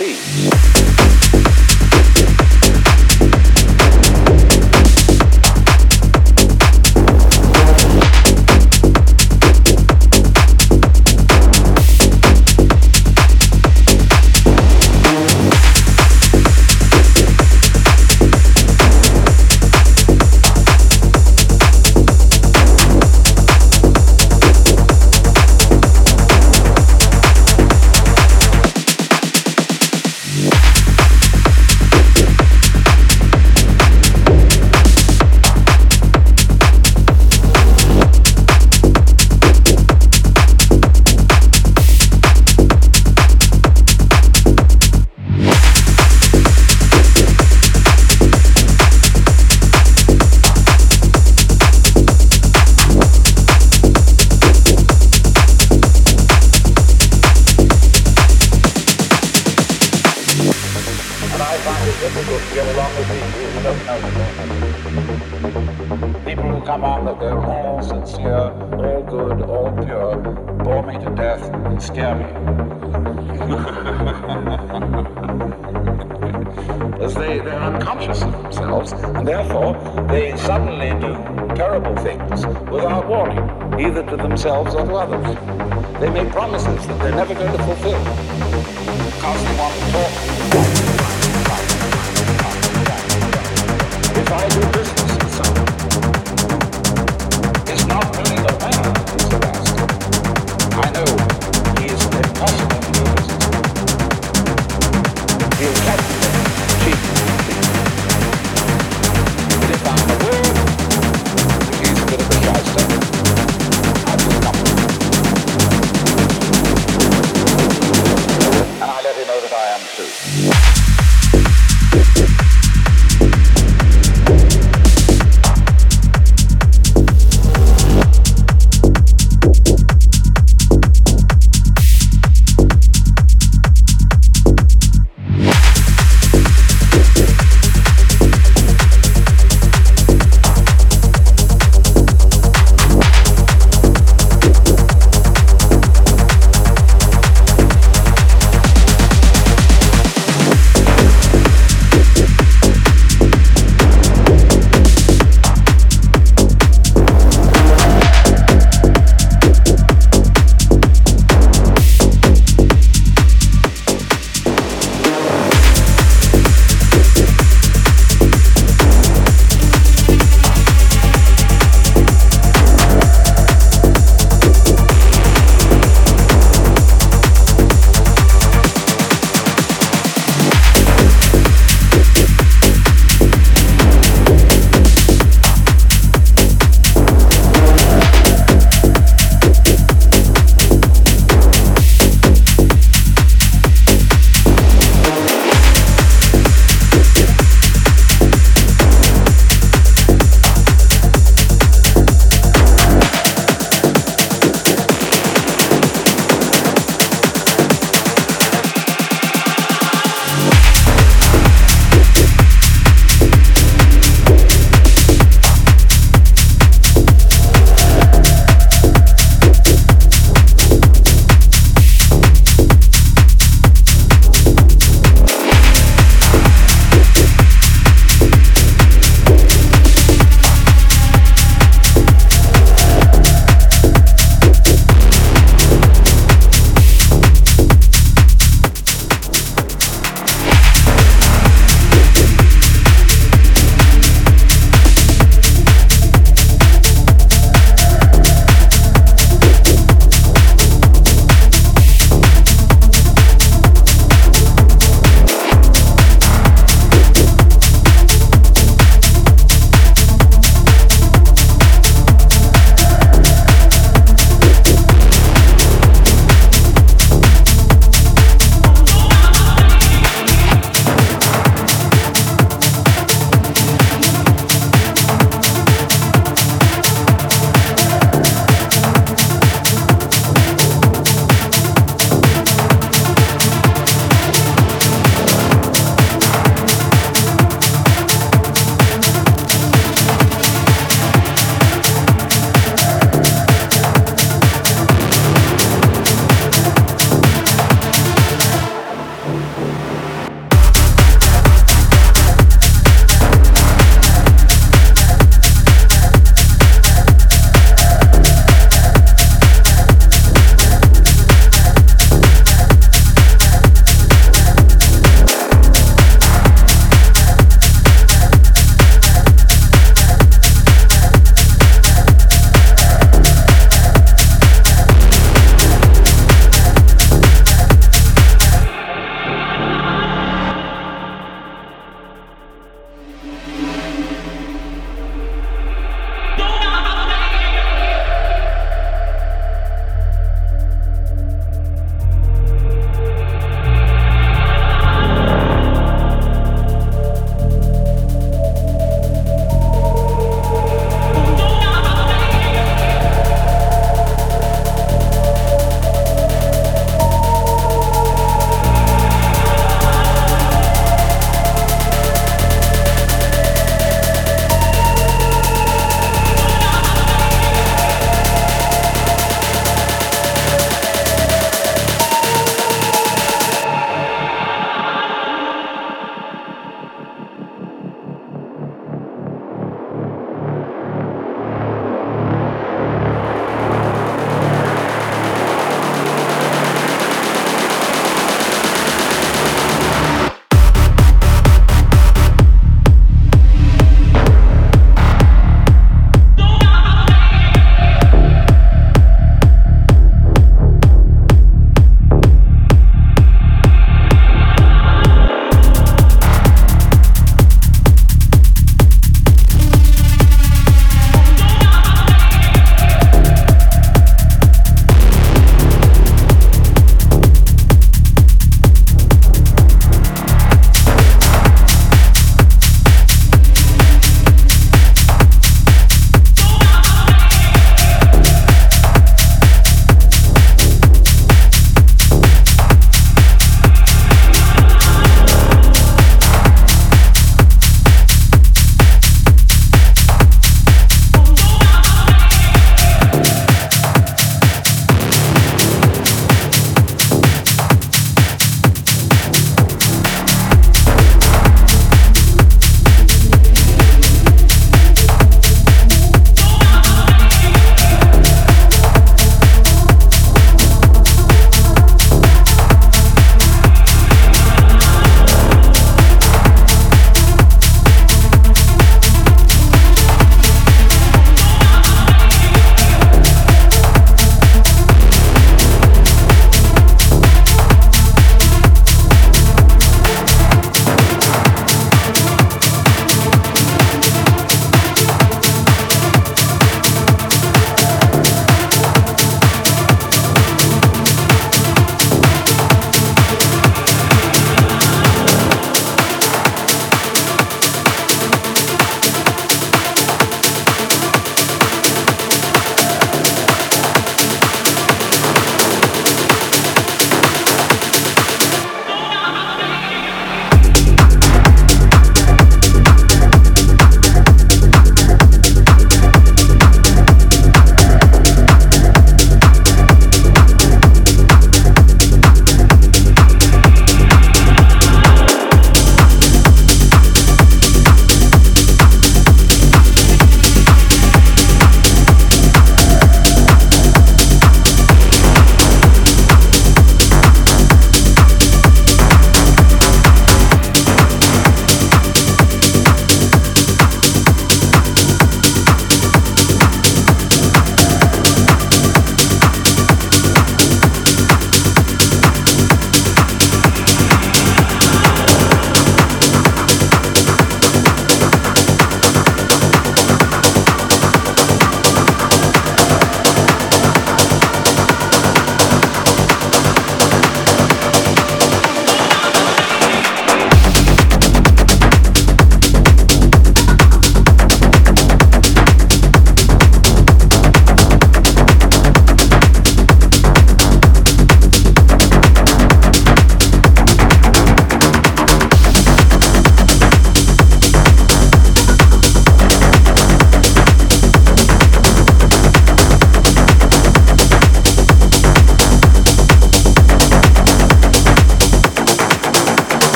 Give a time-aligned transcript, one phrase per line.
[0.00, 0.49] peace.